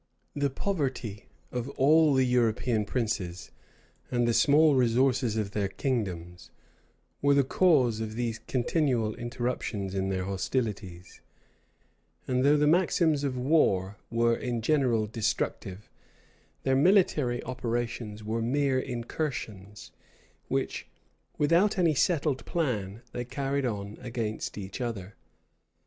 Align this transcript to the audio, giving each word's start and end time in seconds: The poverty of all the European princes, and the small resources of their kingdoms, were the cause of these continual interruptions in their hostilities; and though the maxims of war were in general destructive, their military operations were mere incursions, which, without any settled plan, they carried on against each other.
The 0.35 0.49
poverty 0.49 1.27
of 1.51 1.69
all 1.77 2.15
the 2.15 2.25
European 2.25 2.85
princes, 2.85 3.51
and 4.09 4.27
the 4.27 4.33
small 4.33 4.73
resources 4.73 5.37
of 5.37 5.51
their 5.51 5.67
kingdoms, 5.67 6.49
were 7.21 7.35
the 7.35 7.43
cause 7.43 7.99
of 7.99 8.15
these 8.15 8.39
continual 8.39 9.13
interruptions 9.13 9.93
in 9.93 10.09
their 10.09 10.23
hostilities; 10.23 11.21
and 12.27 12.43
though 12.43 12.57
the 12.57 12.65
maxims 12.65 13.23
of 13.23 13.37
war 13.37 13.97
were 14.09 14.35
in 14.35 14.63
general 14.63 15.05
destructive, 15.05 15.87
their 16.63 16.75
military 16.75 17.43
operations 17.43 18.23
were 18.23 18.41
mere 18.41 18.79
incursions, 18.79 19.91
which, 20.47 20.87
without 21.37 21.77
any 21.77 21.93
settled 21.93 22.43
plan, 22.47 23.03
they 23.11 23.23
carried 23.23 23.67
on 23.67 23.99
against 24.01 24.57
each 24.57 24.81
other. 24.81 25.13